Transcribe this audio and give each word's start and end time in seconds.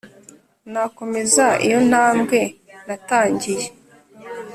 nakomeza 0.71 1.45
iyo 1.65 1.79
ntambwe 1.89 2.39
natangiye 2.85 3.67